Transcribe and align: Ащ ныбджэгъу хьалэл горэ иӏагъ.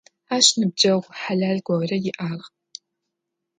Ащ 0.35 0.47
ныбджэгъу 0.59 1.11
хьалэл 1.19 1.59
горэ 1.67 1.97
иӏагъ. 2.09 2.45